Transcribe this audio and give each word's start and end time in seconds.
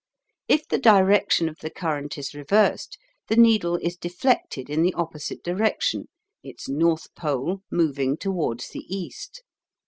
If 0.47 0.67
the 0.67 0.79
direction 0.79 1.47
of 1.47 1.59
the 1.59 1.69
current 1.69 2.17
is 2.17 2.33
reversed, 2.33 2.97
the 3.27 3.35
needle 3.35 3.75
is 3.83 3.95
deflected 3.97 4.67
in 4.67 4.81
the 4.81 4.95
opposite 4.95 5.43
direction, 5.43 6.07
its 6.41 6.67
north 6.67 7.13
pole 7.13 7.61
moving 7.69 8.17
towards 8.17 8.69
the 8.69 8.79
east. 8.89 9.43